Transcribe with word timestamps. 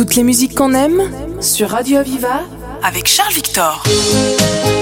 Toutes 0.00 0.16
les 0.16 0.22
musiques 0.22 0.54
qu'on 0.54 0.72
aime 0.72 1.02
sur 1.42 1.68
Radio 1.68 1.98
Aviva 1.98 2.40
avec 2.82 3.06
Charles 3.06 3.34
Victor. 3.34 3.84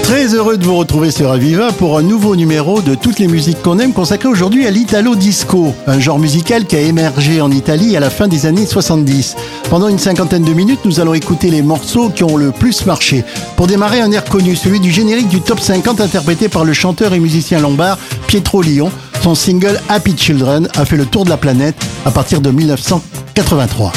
Très 0.03 0.33
heureux 0.33 0.55
de 0.55 0.63
vous 0.63 0.77
retrouver 0.77 1.11
sur 1.11 1.29
Aviva 1.29 1.73
pour 1.73 1.97
un 1.97 2.03
nouveau 2.03 2.37
numéro 2.37 2.79
de 2.79 2.95
toutes 2.95 3.19
les 3.19 3.27
musiques 3.27 3.61
qu'on 3.61 3.79
aime 3.79 3.91
consacré 3.91 4.29
aujourd'hui 4.29 4.65
à 4.65 4.71
l'italo 4.71 5.15
disco, 5.15 5.73
un 5.87 5.99
genre 5.99 6.19
musical 6.19 6.65
qui 6.65 6.77
a 6.77 6.79
émergé 6.79 7.41
en 7.41 7.51
Italie 7.51 7.97
à 7.97 7.99
la 7.99 8.09
fin 8.09 8.29
des 8.29 8.45
années 8.45 8.65
70. 8.65 9.35
Pendant 9.69 9.89
une 9.89 9.99
cinquantaine 9.99 10.45
de 10.45 10.53
minutes, 10.53 10.85
nous 10.85 11.01
allons 11.01 11.13
écouter 11.13 11.49
les 11.49 11.63
morceaux 11.63 12.09
qui 12.09 12.23
ont 12.23 12.37
le 12.37 12.51
plus 12.51 12.85
marché. 12.85 13.25
Pour 13.57 13.67
démarrer, 13.67 13.99
un 13.99 14.13
air 14.13 14.23
connu, 14.23 14.55
celui 14.55 14.79
du 14.79 14.89
générique 14.89 15.27
du 15.27 15.41
top 15.41 15.59
50 15.59 15.99
interprété 15.99 16.47
par 16.47 16.63
le 16.63 16.71
chanteur 16.71 17.13
et 17.13 17.19
musicien 17.19 17.59
lombard 17.59 17.97
Pietro 18.27 18.61
Lyon. 18.61 18.89
Son 19.21 19.35
single 19.35 19.81
Happy 19.89 20.15
Children 20.17 20.69
a 20.77 20.85
fait 20.85 20.95
le 20.95 21.05
tour 21.05 21.25
de 21.25 21.29
la 21.29 21.35
planète 21.35 21.75
à 22.05 22.11
partir 22.11 22.39
de 22.39 22.51
1983. 22.51 23.91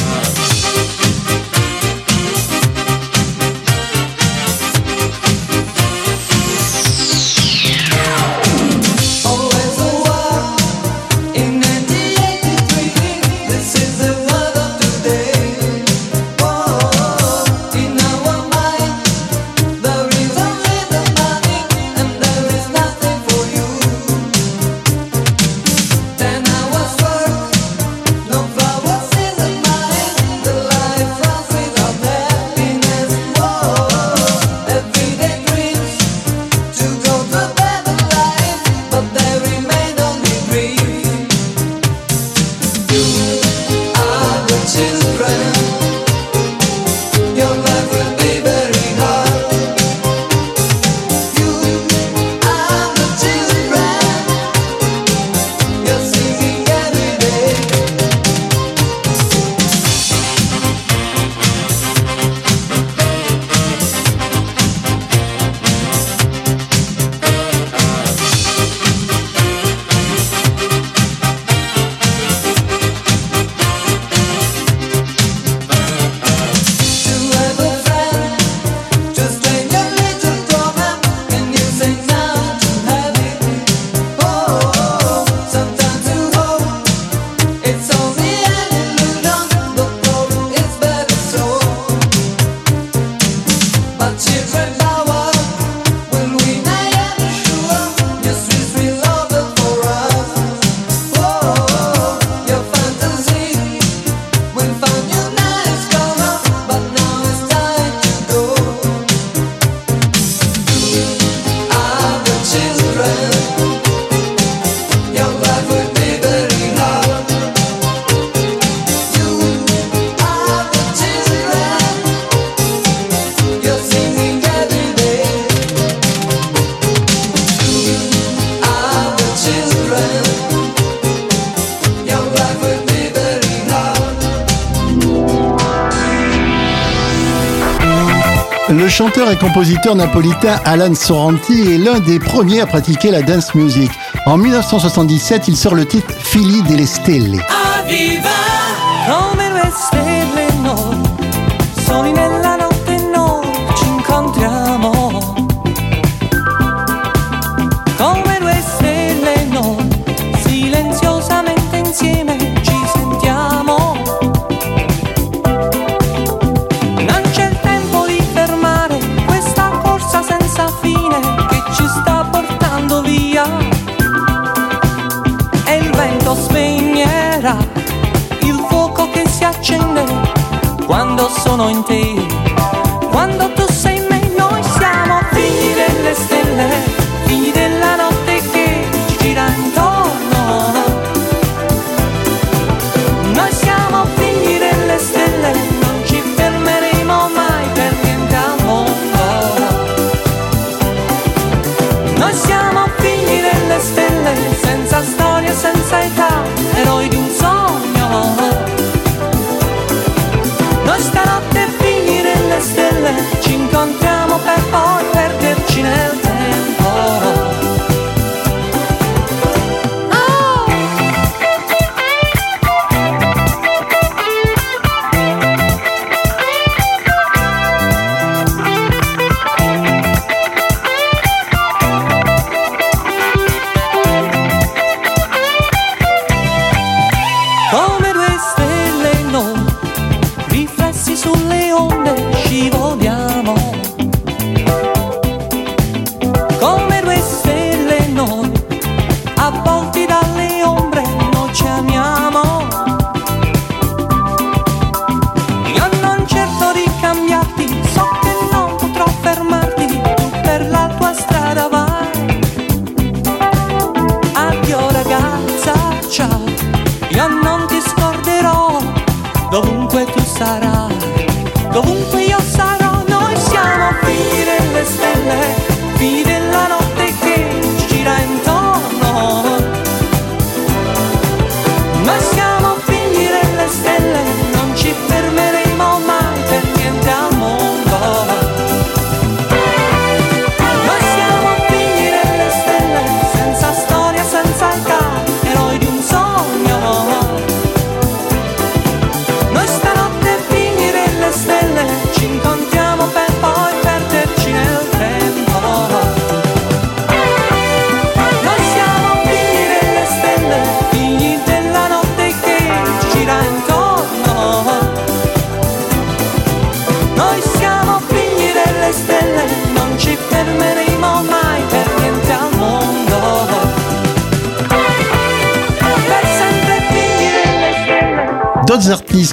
Compositeur 139.43 139.97
napolitain 139.97 140.61
Alan 140.65 140.95
Sorrenti 140.95 141.75
est 141.75 141.79
l'un 141.79 141.99
des 141.99 142.21
premiers 142.21 142.61
à 142.61 142.67
pratiquer 142.67 143.11
la 143.11 143.23
dance 143.23 143.55
music. 143.57 143.91
En 144.25 144.39
1977, 144.39 145.49
il 145.49 145.57
sort 145.57 145.75
le 145.75 145.85
titre 145.85 146.15
Fili 146.17 146.63
delle 146.63 146.87
Stelle. 146.87 147.43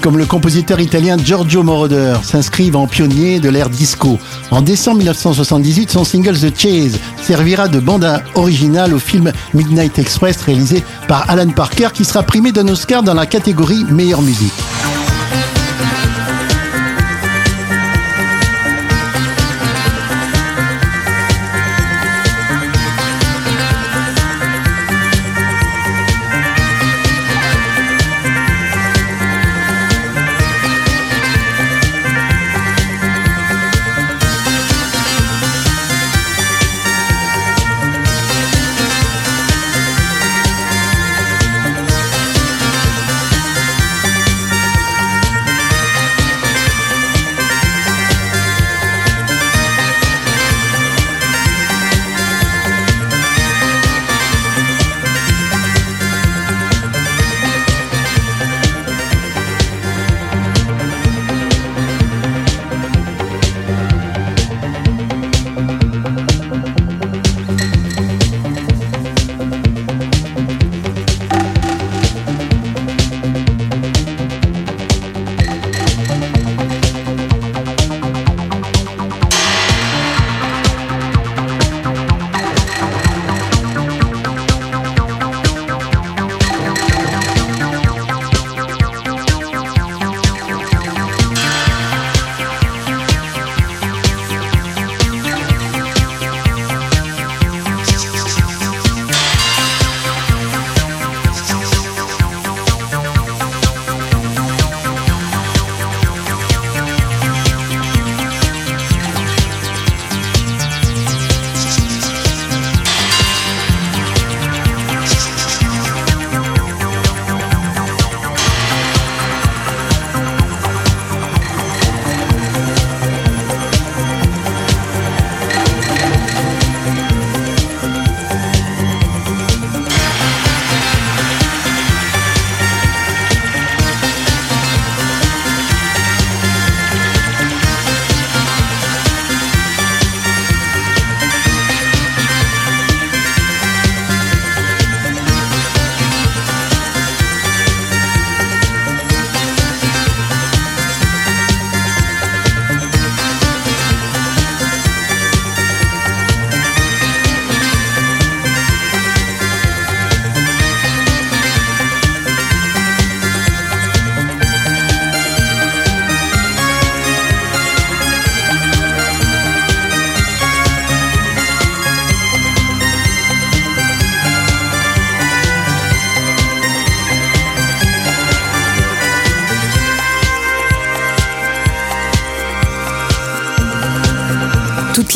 Comme 0.01 0.17
le 0.17 0.25
compositeur 0.25 0.79
italien 0.79 1.17
Giorgio 1.17 1.63
Moroder, 1.63 2.15
s'inscrivent 2.23 2.75
en 2.75 2.87
pionnier 2.87 3.39
de 3.39 3.49
l'ère 3.49 3.69
disco. 3.69 4.19
En 4.51 4.61
décembre 4.61 4.97
1978, 4.97 5.91
son 5.91 6.03
single 6.03 6.37
The 6.37 6.57
Chase 6.57 6.99
servira 7.21 7.67
de 7.67 7.79
bande 7.79 8.07
originale 8.35 8.93
au 8.93 8.99
film 8.99 9.31
Midnight 9.53 9.99
Express 9.99 10.41
réalisé 10.41 10.83
par 11.07 11.29
Alan 11.29 11.49
Parker 11.49 11.89
qui 11.93 12.05
sera 12.05 12.23
primé 12.23 12.51
d'un 12.51 12.67
Oscar 12.67 13.03
dans 13.03 13.13
la 13.13 13.25
catégorie 13.25 13.83
meilleure 13.85 14.21
musique. 14.21 14.53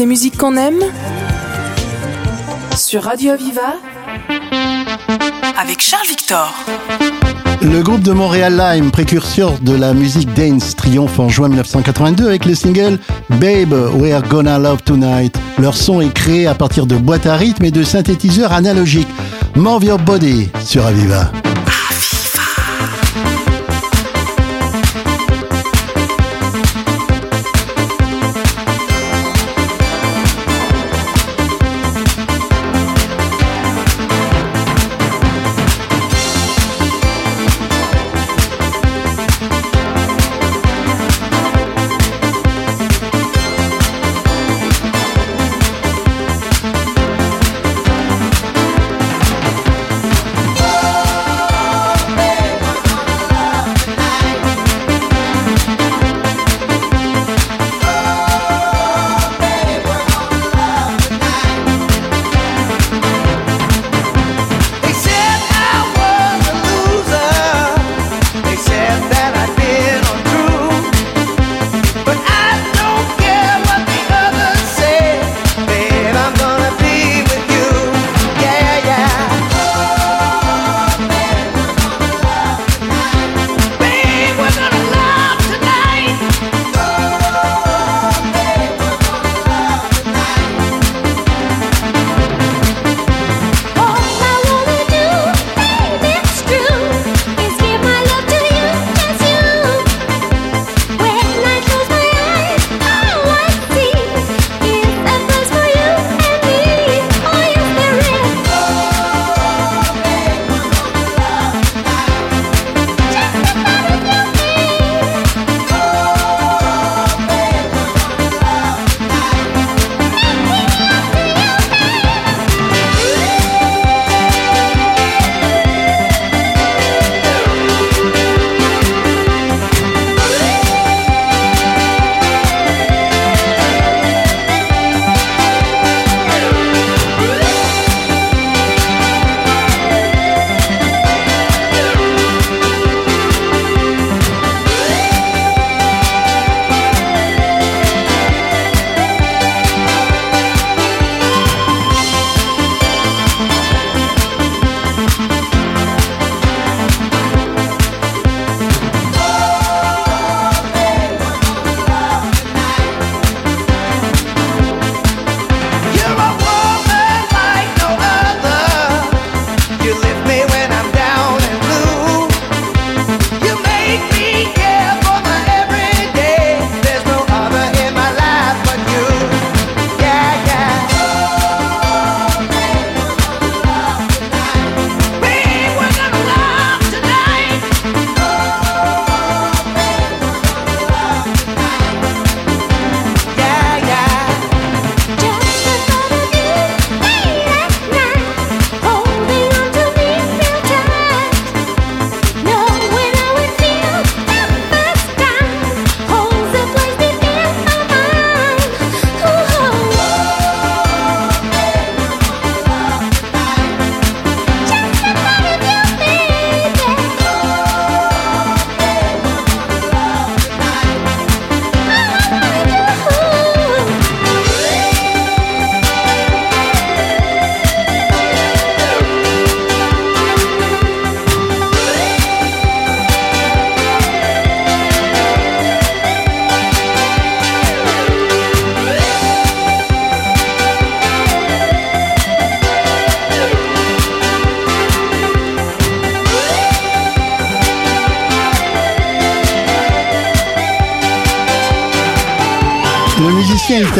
Les 0.03 0.09
musiques 0.09 0.37
qu'on 0.37 0.57
aime 0.57 0.81
sur 2.75 3.03
Radio 3.03 3.31
Aviva 3.31 3.75
avec 5.57 5.79
Charles 5.79 6.07
Victor. 6.09 6.53
Le 7.61 7.81
groupe 7.81 8.01
de 8.01 8.11
Montréal 8.11 8.57
Lime, 8.57 8.91
précurseur 8.91 9.59
de 9.59 9.73
la 9.73 9.93
musique 9.93 10.33
dance, 10.33 10.75
triomphe 10.75 11.19
en 11.19 11.29
juin 11.29 11.47
1982 11.47 12.27
avec 12.27 12.43
le 12.43 12.53
single 12.53 12.99
Babe, 13.29 13.71
We're 13.97 14.23
Gonna 14.23 14.59
Love 14.59 14.83
Tonight. 14.83 15.39
Leur 15.57 15.77
son 15.77 16.01
est 16.01 16.13
créé 16.13 16.47
à 16.47 16.53
partir 16.53 16.85
de 16.85 16.97
boîtes 16.97 17.25
à 17.25 17.37
rythme 17.37 17.63
et 17.63 17.71
de 17.71 17.83
synthétiseurs 17.83 18.51
analogiques. 18.51 19.07
Move 19.55 19.85
Your 19.85 19.99
Body 19.99 20.49
sur 20.65 20.85
Aviva. 20.85 21.31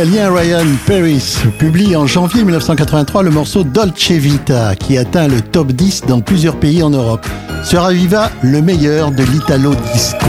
l'Italien 0.04 0.34
Ryan 0.34 0.66
Paris 0.86 1.38
publie 1.58 1.96
en 1.96 2.06
janvier 2.06 2.44
1983 2.44 3.24
le 3.24 3.30
morceau 3.30 3.64
Dolce 3.64 4.12
Vita 4.12 4.76
qui 4.76 4.98
atteint 4.98 5.30
le 5.30 5.40
top 5.40 5.72
10 5.72 6.02
dans 6.08 6.20
plusieurs 6.20 6.58
pays 6.60 6.84
en 6.84 6.90
Europe. 6.90 7.26
Sera 7.64 7.94
viva 7.94 8.30
le 8.42 8.62
meilleur 8.62 9.12
de 9.12 9.24
l'Italo 9.24 9.74
Disco. 9.94 10.28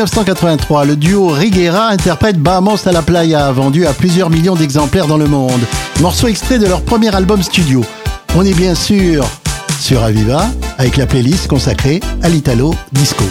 1983, 0.00 0.86
le 0.86 0.96
duo 0.96 1.28
Riguera 1.28 1.88
interprète 1.88 2.38
Bahamas 2.38 2.86
à 2.86 2.92
la 2.92 3.02
Playa, 3.02 3.52
vendu 3.52 3.86
à 3.86 3.92
plusieurs 3.92 4.30
millions 4.30 4.54
d'exemplaires 4.54 5.06
dans 5.06 5.18
le 5.18 5.26
monde. 5.26 5.60
Morceau 6.00 6.28
extrait 6.28 6.58
de 6.58 6.66
leur 6.66 6.80
premier 6.80 7.14
album 7.14 7.42
studio. 7.42 7.84
On 8.34 8.42
est 8.42 8.54
bien 8.54 8.74
sûr 8.74 9.26
sur 9.78 10.02
Aviva 10.02 10.46
avec 10.78 10.96
la 10.96 11.04
playlist 11.04 11.48
consacrée 11.48 12.00
à 12.22 12.30
l'Italo 12.30 12.74
Disco. 12.92 13.24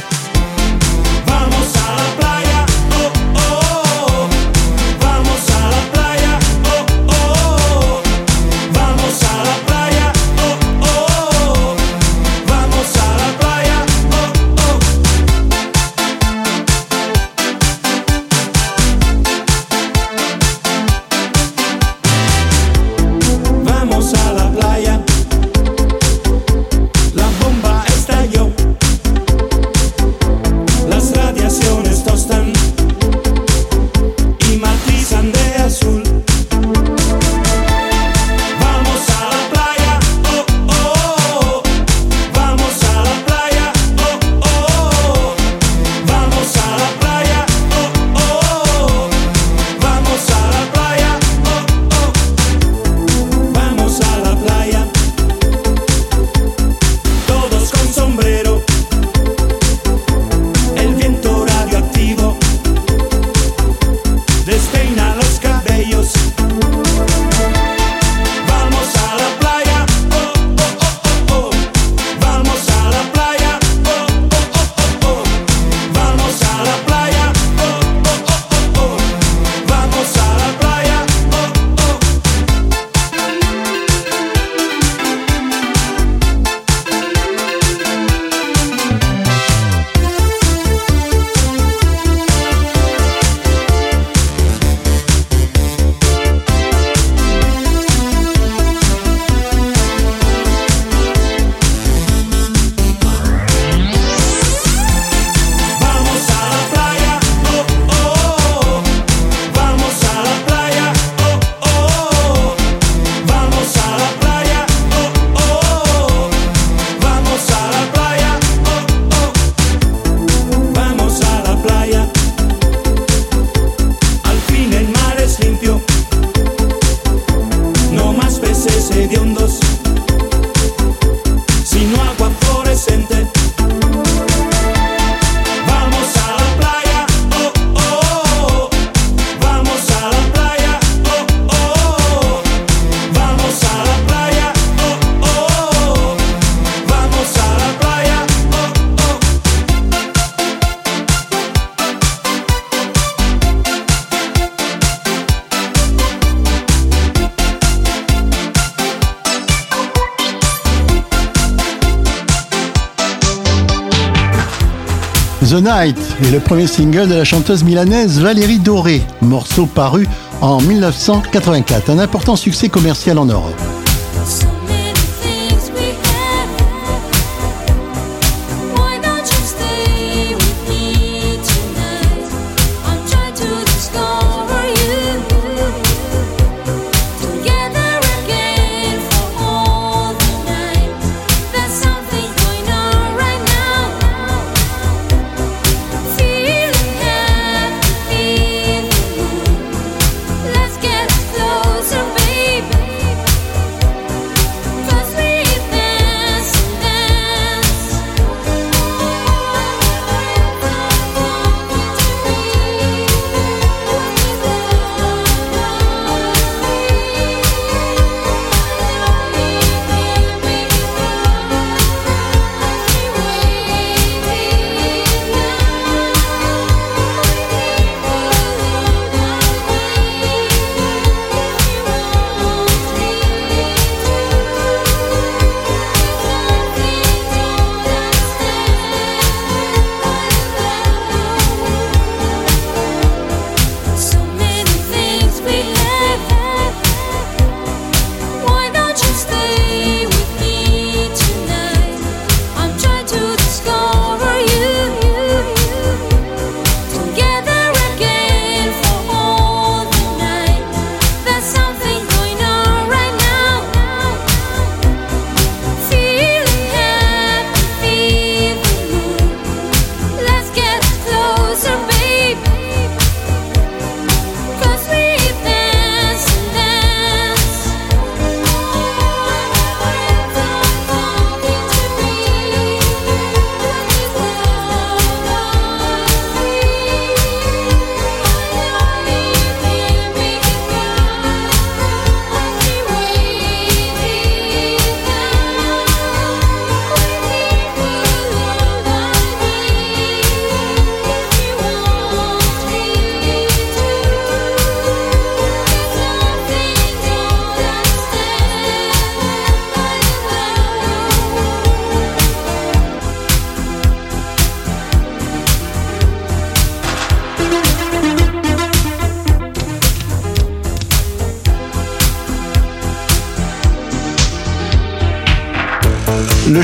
Night 165.61 165.97
est 166.23 166.31
le 166.31 166.39
premier 166.39 166.67
single 166.67 167.07
de 167.07 167.15
la 167.15 167.23
chanteuse 167.23 167.63
milanaise 167.63 168.19
Valérie 168.19 168.59
Doré, 168.59 169.01
morceau 169.21 169.65
paru 169.65 170.07
en 170.41 170.61
1984, 170.61 171.89
un 171.89 171.99
important 171.99 172.35
succès 172.35 172.69
commercial 172.69 173.17
en 173.17 173.25
Europe. 173.25 173.78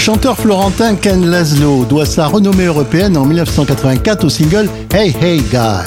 chanteur 0.05 0.37
florentin 0.37 0.93
Ken 0.97 1.25
Laszlo 1.25 1.83
doit 1.83 2.05
sa 2.05 2.27
renommée 2.27 2.65
européenne 2.65 3.17
en 3.17 3.25
1984 3.25 4.25
au 4.25 4.29
single 4.29 4.69
Hey 4.93 5.15
Hey 5.19 5.41
Guy. 5.41 5.83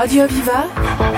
Radio 0.00 0.22
Aviva 0.22 0.64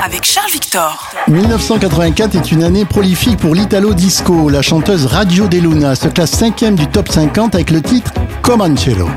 avec 0.04 0.24
Charles 0.24 0.50
Victor. 0.50 1.12
1984 1.28 2.34
est 2.34 2.50
une 2.50 2.64
année 2.64 2.84
prolifique 2.84 3.38
pour 3.38 3.54
l'Italo 3.54 3.94
Disco. 3.94 4.48
La 4.48 4.60
chanteuse 4.60 5.06
Radio 5.06 5.46
De 5.46 5.58
Luna 5.58 5.94
se 5.94 6.08
classe 6.08 6.32
cinquième 6.32 6.74
du 6.74 6.88
top 6.88 7.08
50 7.08 7.54
avec 7.54 7.70
le 7.70 7.80
titre 7.80 8.12
Comancello. 8.42 9.08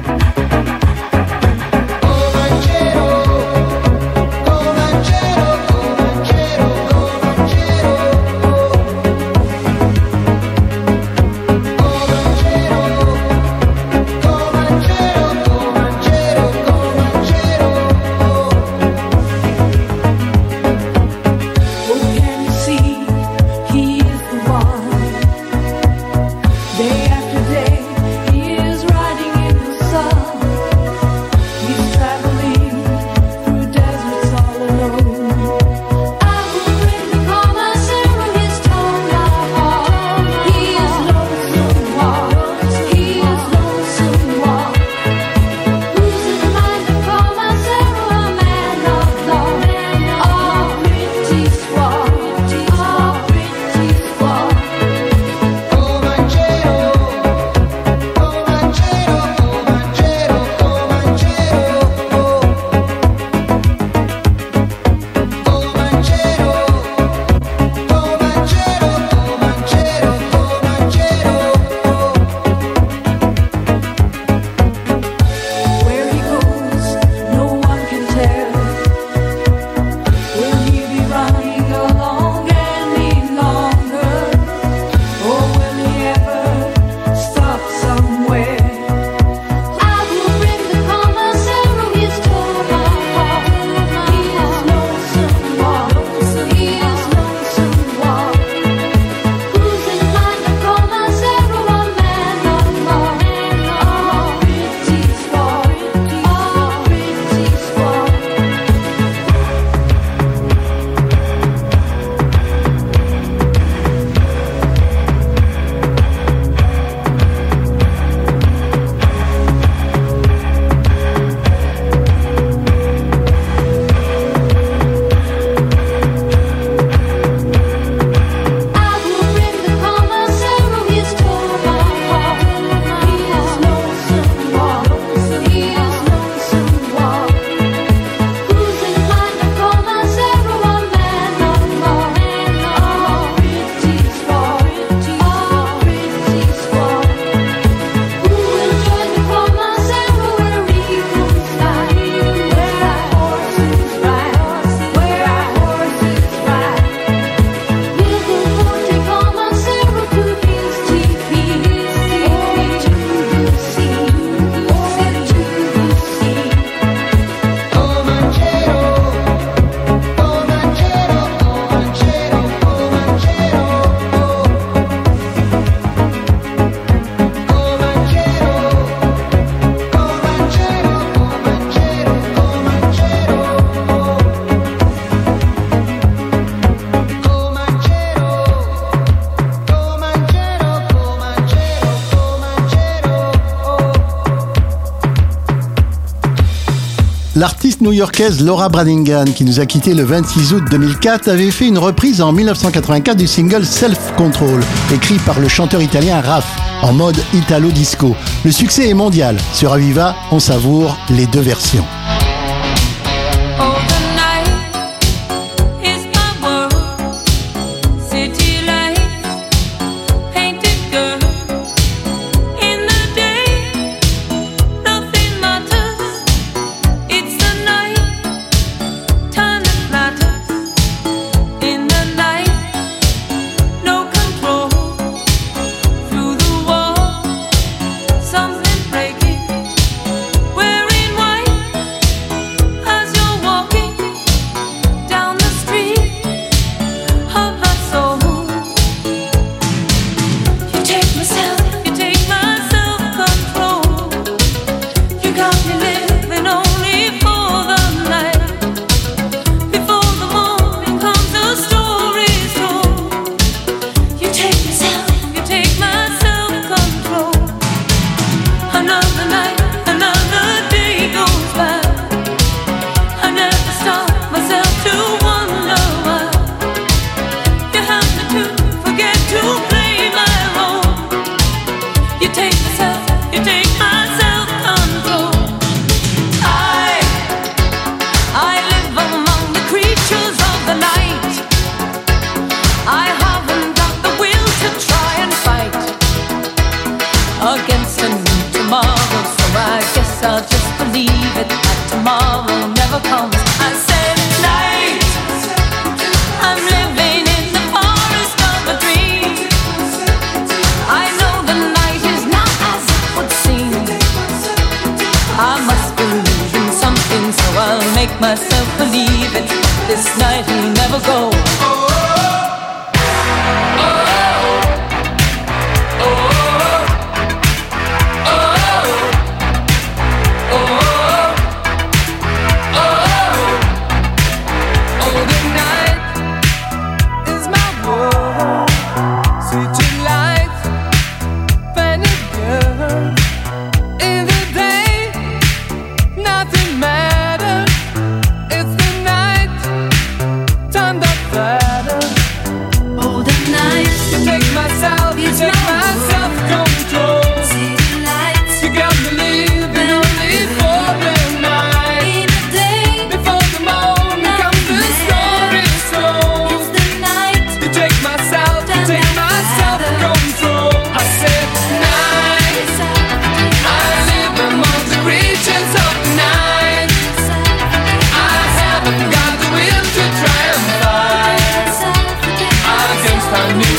L'artiste 197.37 197.81
new-yorkaise 197.81 198.41
Laura 198.41 198.69
Branigan, 198.69 199.25
qui 199.25 199.43
nous 199.43 199.59
a 199.59 199.65
quittés 199.65 199.93
le 199.93 200.03
26 200.03 200.53
août 200.53 200.63
2004, 200.71 201.27
avait 201.27 201.51
fait 201.51 201.67
une 201.67 201.77
reprise 201.77 202.21
en 202.21 202.31
1984 202.31 203.17
du 203.17 203.27
single 203.27 203.65
Self 203.65 204.13
Control, 204.15 204.61
écrit 204.93 205.17
par 205.17 205.41
le 205.41 205.49
chanteur 205.49 205.81
italien 205.81 206.21
Raph, 206.21 206.47
en 206.81 206.93
mode 206.93 207.17
italo-disco. 207.33 208.15
Le 208.45 208.51
succès 208.51 208.87
est 208.87 208.93
mondial. 208.93 209.35
Sur 209.53 209.73
Aviva, 209.73 210.15
on 210.31 210.39
savoure 210.39 210.97
les 211.09 211.25
deux 211.27 211.41
versions. 211.41 211.83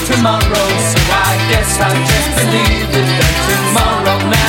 tomorrow, 0.05 0.69
so 0.91 1.01
I 1.11 1.33
guess 1.51 1.79
I 1.81 1.93
just 2.11 2.29
believe 2.37 2.91
it 2.91 3.09
that 3.19 3.35
tomorrow 3.49 4.31
now. 4.31 4.46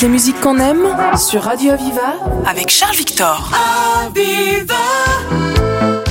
Les 0.00 0.08
musiques 0.08 0.40
qu'on 0.40 0.58
aime 0.58 0.86
sur 1.16 1.42
Radio 1.42 1.72
Aviva 1.72 2.14
avec 2.46 2.70
Charles 2.70 2.94
Victor. 2.94 3.50
Aviva 4.06 4.74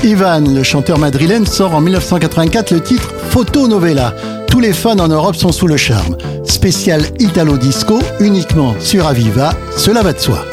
Ivan, 0.04 0.54
le 0.54 0.62
chanteur 0.62 0.98
madrilène, 0.98 1.46
sort 1.46 1.74
en 1.74 1.80
1984 1.80 2.72
le 2.72 2.82
titre 2.82 3.14
Photo 3.30 3.68
Novella. 3.68 4.14
Tous 4.50 4.60
les 4.60 4.74
fans 4.74 5.00
en 5.00 5.08
Europe 5.08 5.36
sont 5.38 5.54
sous 5.54 5.68
le 5.68 5.78
charme. 5.78 6.18
Spécial 6.44 7.02
Italo 7.20 7.58
Disco 7.58 8.00
uniquement 8.20 8.76
sur 8.80 9.08
Aviva, 9.08 9.54
cela 9.78 10.02
va 10.04 10.12
de 10.12 10.20
soi. 10.20 10.44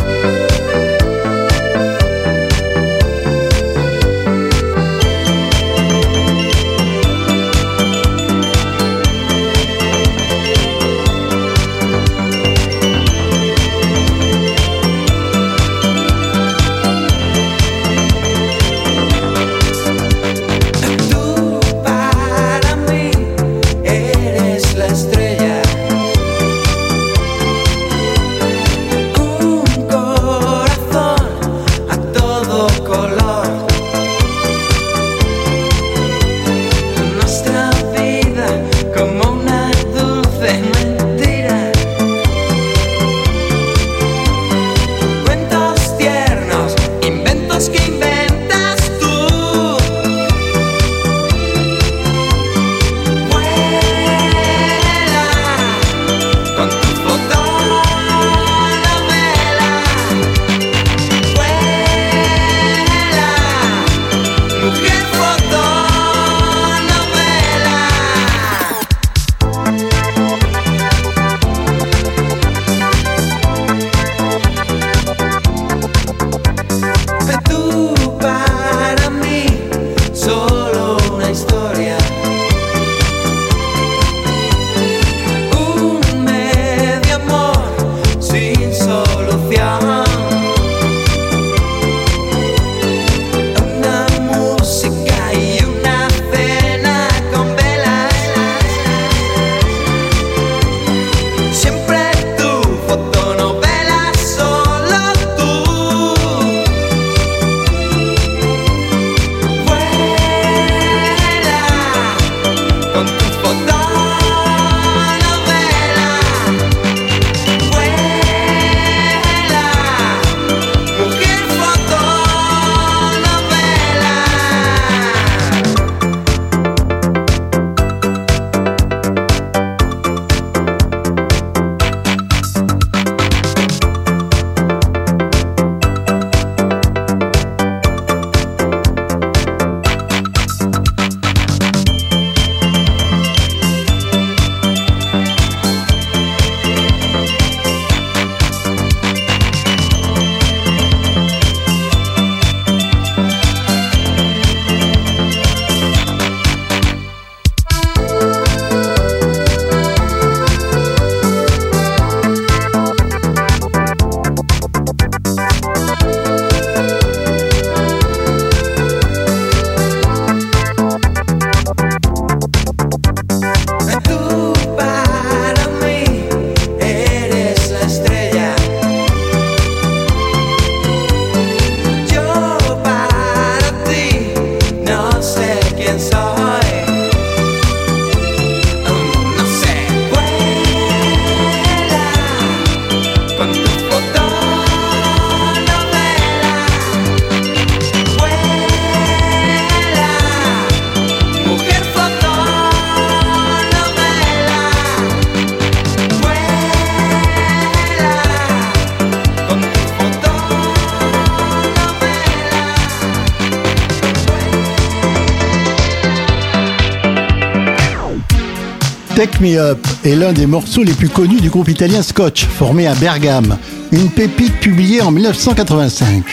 Est 219.44 220.16
l'un 220.16 220.32
des 220.32 220.46
morceaux 220.46 220.82
les 220.82 220.94
plus 220.94 221.10
connus 221.10 221.38
du 221.38 221.50
groupe 221.50 221.68
italien 221.68 222.02
Scotch, 222.02 222.46
formé 222.46 222.86
à 222.86 222.94
Bergame. 222.94 223.58
Une 223.92 224.08
pépite 224.08 224.58
publiée 224.58 225.02
en 225.02 225.10
1985. 225.10 226.24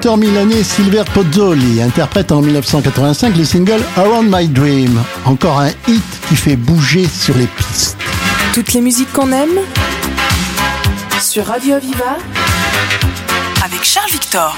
Chanteur 0.00 0.16
milanais 0.16 0.62
Silver 0.62 1.02
Pozzoli 1.12 1.82
interprète 1.82 2.32
en 2.32 2.40
1985 2.40 3.36
le 3.36 3.44
single 3.44 3.82
Around 3.98 4.34
My 4.34 4.48
Dream, 4.48 4.98
encore 5.26 5.60
un 5.60 5.68
hit 5.88 6.02
qui 6.26 6.36
fait 6.36 6.56
bouger 6.56 7.06
sur 7.06 7.36
les 7.36 7.46
pistes. 7.46 7.98
Toutes 8.54 8.72
les 8.72 8.80
musiques 8.80 9.12
qu'on 9.12 9.30
aime 9.30 9.60
sur 11.20 11.44
Radio 11.44 11.74
Aviva 11.74 12.16
avec 13.62 13.84
Charles 13.84 14.10
Victor. 14.10 14.56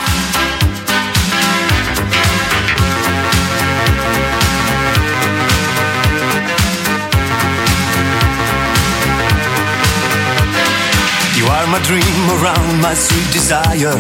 You 11.37 11.47
are 11.47 11.67
my 11.67 11.81
dream 11.81 12.31
around 12.31 12.81
my 12.81 12.95
sweet 12.95 13.33
desire. 13.33 13.99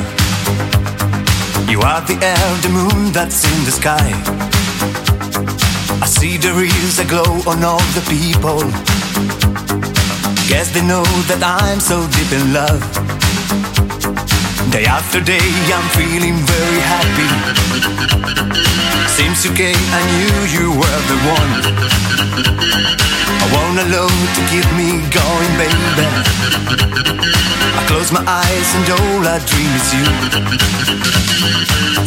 You 1.71 1.81
are 1.81 2.01
the 2.03 2.19
air, 2.23 2.49
the 2.63 2.69
moon 2.69 3.13
that's 3.13 3.45
in 3.45 3.65
the 3.65 3.71
sky. 3.71 4.11
I 6.03 6.07
see 6.07 6.37
there 6.37 6.63
is 6.63 6.99
a 6.99 7.05
glow 7.05 7.41
on 7.47 7.65
all 7.65 7.85
the 7.95 8.05
people. 8.09 8.61
Guess 10.49 10.73
they 10.73 10.83
know 10.87 11.05
that 11.29 11.43
I'm 11.43 11.81
so 11.81 12.07
deep 12.09 12.33
in 12.33 12.53
love. 12.53 13.12
Day 14.73 14.87
after 14.87 15.21
day, 15.21 15.53
I'm 15.69 15.87
feeling 15.93 16.35
very 16.49 16.81
happy. 16.81 17.29
Seems 19.07 19.45
okay, 19.53 19.75
I 19.77 20.01
knew 20.17 20.37
you 20.49 20.73
were 20.73 21.01
the 21.13 21.19
one. 21.29 21.53
I 23.37 23.47
want 23.53 23.77
a 23.77 23.87
love 23.93 24.17
to 24.33 24.41
keep 24.49 24.65
me 24.73 25.05
going, 25.13 25.53
baby. 25.61 26.09
I 27.77 27.85
close 27.87 28.11
my 28.13 28.25
eyes 28.25 28.69
and 28.77 28.89
all 28.97 29.21
I 29.29 29.45
dream 29.45 29.73
is 29.77 29.93
you. 29.93 30.09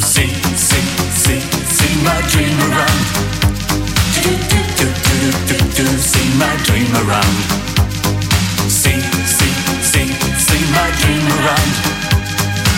See, 0.01 0.33
see, 0.57 0.85
see, 1.21 1.41
see 1.69 1.93
my 2.01 2.17
dream 2.33 2.57
around. 2.65 3.01
Do, 4.25 4.33
do, 4.49 4.59
do, 4.73 4.87
do, 5.05 5.17
do, 5.53 5.57
do, 5.69 5.85
see 6.01 6.29
my 6.41 6.49
dream 6.65 6.89
around. 7.05 7.35
See, 8.65 8.99
see, 9.37 9.53
see, 9.85 10.09
see 10.33 10.63
my 10.73 10.89
dream 10.97 11.25
around. 11.37 11.95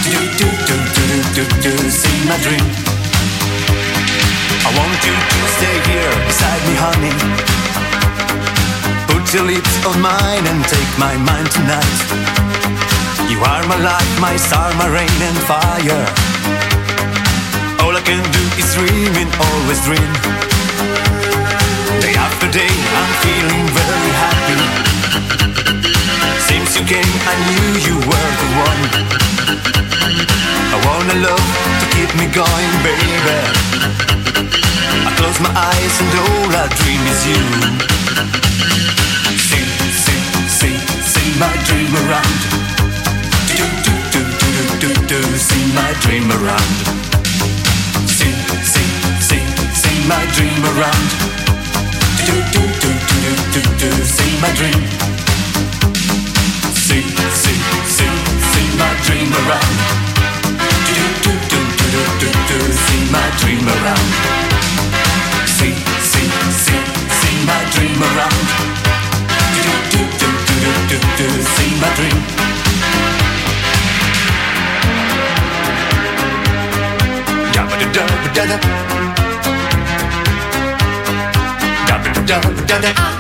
Do, 0.08 0.20
do, 0.40 0.48
do, 0.68 0.76
do, 0.96 1.08
do, 1.36 1.44
do, 1.64 1.74
see 1.90 2.20
my 2.30 2.38
dream. 2.40 2.64
I 4.64 4.70
want 4.72 5.00
you 5.04 5.12
to 5.12 5.40
stay 5.60 5.78
here 5.92 6.14
beside 6.24 6.62
me, 6.64 6.76
honey. 6.80 7.16
Put 9.12 9.34
your 9.34 9.44
lips 9.44 9.76
on 9.86 10.00
mine 10.00 10.46
and 10.48 10.64
take 10.64 10.92
my 10.98 11.12
mind 11.18 11.52
tonight. 11.52 12.00
You 13.28 13.40
are 13.44 13.68
my 13.68 13.76
light, 13.84 14.12
my 14.22 14.38
star, 14.38 14.74
my 14.80 14.88
rain 14.88 15.20
and 15.28 15.38
fire. 15.44 16.06
All 17.84 17.92
I 17.92 18.02
can 18.08 18.24
do 18.32 18.44
is 18.56 18.68
dream 18.80 19.12
and 19.12 19.32
always 19.44 19.84
dream. 19.84 20.12
Day 22.00 22.16
after 22.16 22.48
day, 22.50 22.72
I'm 22.72 23.12
feeling 23.28 23.66
very 23.76 24.12
happy. 24.24 25.67
Since 26.68 26.80
you 26.84 27.00
came, 27.00 27.16
I 27.24 27.36
knew 27.48 27.80
you 27.80 27.96
were 27.96 28.32
the 28.44 28.50
one. 28.60 28.82
I 30.68 30.78
want 30.84 31.08
a 31.08 31.18
love 31.24 31.48
to 31.80 31.86
keep 31.96 32.12
me 32.20 32.28
going, 32.28 32.72
baby. 32.84 33.08
I 35.08 35.12
close 35.16 35.40
my 35.40 35.48
eyes 35.48 35.96
and 36.04 36.12
all 36.20 36.52
I 36.52 36.68
dream 36.76 37.00
is 37.08 37.24
you. 37.24 37.40
See, 39.48 39.64
see, 39.96 40.20
see, 40.52 40.76
see 41.08 41.30
my 41.40 41.56
dream 41.72 41.88
around. 42.04 42.36
Do, 43.56 43.64
do, 43.88 43.96
do, 44.12 44.22
do, 44.36 44.52
do, 44.52 44.92
do, 44.92 45.08
do, 45.08 45.20
see 45.40 45.72
my 45.72 45.96
dream 46.04 46.28
around. 46.36 46.72
See, 48.12 48.36
see, 48.68 48.90
see, 49.24 49.44
see 49.72 49.98
my 50.04 50.20
dream 50.36 50.60
around. 50.76 51.08
Do, 52.28 52.36
do, 52.52 52.64
do, 52.84 52.92
do, 53.08 53.20
do, 53.24 53.32
do, 53.56 53.62
do, 53.80 53.90
see 54.04 54.36
my 54.42 54.52
dream. 54.52 55.17
Dream 59.08 59.32
around. 59.32 59.76
Do, 60.60 61.06
do, 61.24 61.32
do, 61.48 61.60
do, 61.80 61.88
do, 61.94 62.02
do, 62.20 62.28
do, 62.28 62.30
do. 62.50 62.58
see 62.86 63.04
my 63.10 63.24
dream 63.40 63.64
around. 63.76 64.08
See, 65.56 65.76
see, 66.12 66.28
see, 66.64 66.82
see 67.20 67.38
my 67.48 67.62
dream 67.74 68.00
around. 68.10 68.44
Do, 69.56 69.74
do, 69.92 70.02
do, 70.20 70.28
do, 70.48 70.56
do, 70.64 70.72
do, 70.90 70.98
do, 71.00 71.18
do. 71.18 71.28
see 71.56 71.72
my 71.82 71.90
dream. 71.98 72.20
Yabba-da-da-ba-da-da. 77.56 78.58
Yabba-da-da-ba-da-da. 81.90 82.92
want 82.98 83.17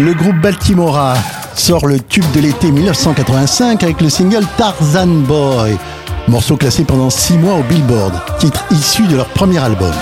Le 0.00 0.14
groupe 0.14 0.36
Baltimora 0.36 1.12
sort 1.54 1.86
le 1.86 2.00
tube 2.00 2.24
de 2.34 2.40
l'été 2.40 2.72
1985 2.72 3.82
avec 3.82 4.00
le 4.00 4.08
single 4.08 4.46
Tarzan 4.56 5.06
Boy, 5.06 5.76
morceau 6.26 6.56
classé 6.56 6.84
pendant 6.84 7.10
6 7.10 7.34
mois 7.34 7.56
au 7.56 7.62
Billboard, 7.64 8.14
titre 8.38 8.64
issu 8.70 9.06
de 9.06 9.16
leur 9.16 9.26
premier 9.26 9.58
album. 9.58 9.92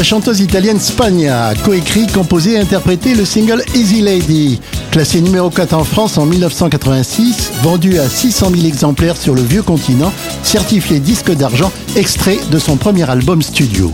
La 0.00 0.04
chanteuse 0.04 0.40
italienne 0.40 0.80
Spagna 0.80 1.48
a 1.48 1.54
coécrit, 1.54 2.06
composé 2.06 2.52
et 2.52 2.58
interprété 2.58 3.14
le 3.14 3.26
single 3.26 3.62
Easy 3.74 4.00
Lady, 4.00 4.58
classé 4.90 5.20
numéro 5.20 5.50
4 5.50 5.74
en 5.74 5.84
France 5.84 6.16
en 6.16 6.24
1986, 6.24 7.52
vendu 7.62 7.98
à 7.98 8.08
600 8.08 8.48
000 8.50 8.66
exemplaires 8.66 9.18
sur 9.18 9.34
le 9.34 9.42
vieux 9.42 9.62
continent, 9.62 10.10
certifié 10.42 11.00
disque 11.00 11.32
d'argent, 11.32 11.70
extrait 11.96 12.38
de 12.50 12.58
son 12.58 12.78
premier 12.78 13.10
album 13.10 13.42
studio. 13.42 13.92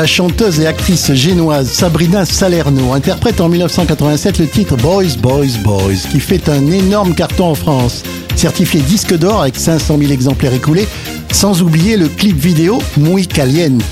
la 0.00 0.06
chanteuse 0.06 0.60
et 0.60 0.66
actrice 0.66 1.12
génoise 1.12 1.70
Sabrina 1.70 2.24
Salerno 2.24 2.94
interprète 2.94 3.38
en 3.38 3.50
1987 3.50 4.38
le 4.38 4.46
titre 4.46 4.74
Boys, 4.78 5.18
Boys, 5.20 5.58
Boys, 5.62 6.08
qui 6.10 6.20
fait 6.20 6.48
un 6.48 6.70
énorme 6.70 7.14
carton 7.14 7.48
en 7.48 7.54
France. 7.54 8.02
Certifié 8.34 8.80
disque 8.80 9.14
d'or 9.14 9.42
avec 9.42 9.56
500 9.56 9.98
000 9.98 10.10
exemplaires 10.10 10.54
écoulés, 10.54 10.88
sans 11.32 11.60
oublier 11.60 11.98
le 11.98 12.08
clip 12.08 12.38
vidéo 12.38 12.78
Muy 12.96 13.26
Caliente. 13.26 13.82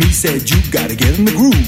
me 0.00 0.10
said 0.12 0.48
you 0.50 0.56
gotta 0.70 0.94
get 0.94 1.18
in 1.18 1.24
the 1.24 1.32
groove. 1.32 1.59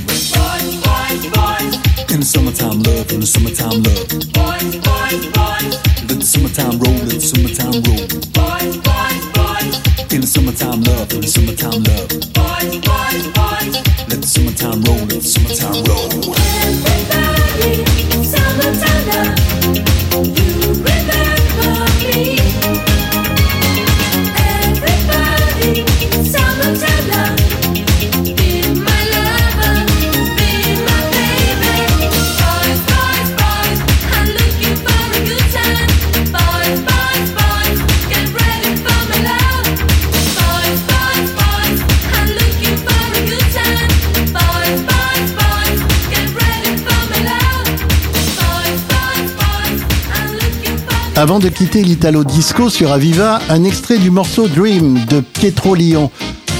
Avant 51.22 51.38
de 51.38 51.48
quitter 51.48 51.84
l'Italo 51.84 52.24
Disco 52.24 52.68
sur 52.68 52.90
Aviva, 52.90 53.38
un 53.48 53.62
extrait 53.62 53.98
du 53.98 54.10
morceau 54.10 54.48
Dream 54.48 55.04
de 55.08 55.20
Pietro 55.20 55.76
Lyon. 55.76 56.10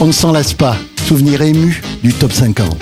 On 0.01 0.07
ne 0.07 0.13
s'en 0.13 0.31
lasse 0.31 0.53
pas. 0.53 0.77
Souvenir 1.05 1.43
ému 1.43 1.83
du 2.05 2.13
top 2.13 2.31
50. 2.31 2.81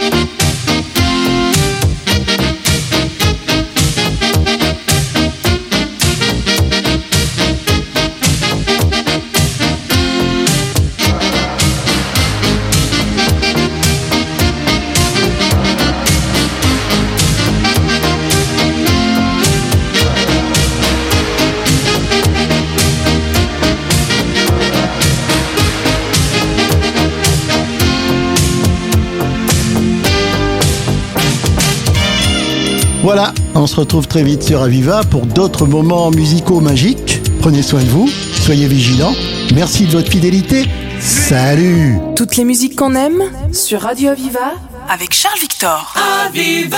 Voilà, 33.03 33.33
on 33.55 33.67
se 33.67 33.77
retrouve 33.77 34.07
très 34.07 34.23
vite 34.23 34.43
sur 34.43 34.61
Aviva 34.61 35.03
pour 35.05 35.25
d'autres 35.25 35.67
moments 35.67 36.11
musicaux 36.11 36.61
magiques. 36.61 37.21
Prenez 37.41 37.63
soin 37.63 37.83
de 37.83 37.89
vous, 37.89 38.09
soyez 38.09 38.69
vigilants. 38.69 39.15
Merci 39.55 39.87
de 39.87 39.93
votre 39.93 40.11
fidélité. 40.11 40.67
Salut 41.01 41.99
Toutes 42.15 42.37
les 42.37 42.45
musiques 42.45 42.77
qu'on 42.77 42.95
aime 42.95 43.23
sur 43.53 43.81
Radio 43.81 44.11
Aviva 44.11 44.53
avec 44.89 45.15
Charles 45.15 45.39
Victor. 45.41 45.95
Aviva 46.27 46.77